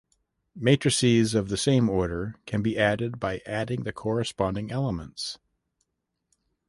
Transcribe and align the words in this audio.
Matrices 0.55 1.35
of 1.35 1.49
the 1.49 1.57
same 1.57 1.87
order 1.87 2.33
can 2.47 2.63
be 2.63 2.75
added 2.75 3.19
by 3.19 3.39
adding 3.45 3.83
the 3.83 3.93
corresponding 3.93 4.71
elements. 4.71 5.37